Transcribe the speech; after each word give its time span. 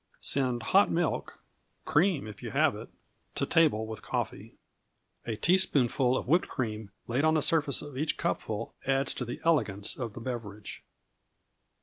Send 0.19 0.63
hot 0.63 0.89
milk 0.89 1.37
cream, 1.85 2.25
if 2.25 2.41
you 2.41 2.49
have 2.49 2.75
it 2.75 2.89
to 3.35 3.45
table 3.45 3.85
with 3.85 4.01
coffee. 4.01 4.55
A 5.27 5.35
teaspoonful 5.35 6.17
of 6.17 6.27
whipped 6.27 6.47
cream, 6.47 6.89
laid 7.07 7.23
on 7.23 7.35
the 7.35 7.41
surface 7.43 7.83
of 7.83 7.95
each 7.95 8.17
cupful, 8.17 8.73
adds 8.87 9.13
to 9.13 9.25
the 9.25 9.39
elegance 9.45 9.95
of 9.95 10.13
the 10.13 10.19
beverage. 10.19 10.83